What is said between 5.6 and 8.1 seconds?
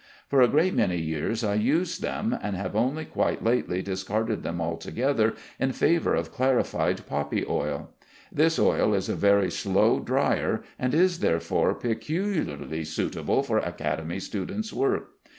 favor of clarified poppy oil.